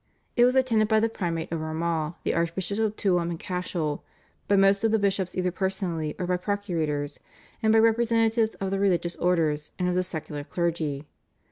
It 0.35 0.45
was 0.45 0.55
attended 0.55 0.87
by 0.87 0.99
the 0.99 1.09
Primate 1.09 1.51
of 1.51 1.61
Armagh, 1.61 2.15
the 2.23 2.33
Archbishops 2.33 2.79
of 2.79 2.95
Tuam 2.95 3.29
and 3.29 3.39
Cashel, 3.39 4.03
by 4.47 4.55
most 4.55 4.83
of 4.83 4.89
the 4.91 4.97
bishops 4.97 5.37
either 5.37 5.51
personally 5.51 6.15
or 6.17 6.25
by 6.25 6.37
procurators, 6.37 7.19
and 7.61 7.71
by 7.71 7.77
representatives 7.77 8.55
of 8.55 8.71
the 8.71 8.79
religious 8.79 9.15
orders 9.17 9.69
and 9.77 9.87
of 9.87 9.93
the 9.93 10.01
secular 10.01 10.43
clergy. 10.43 11.05